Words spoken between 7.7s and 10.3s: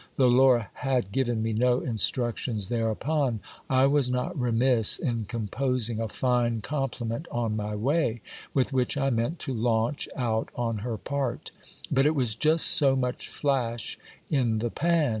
way, with which I meant to launch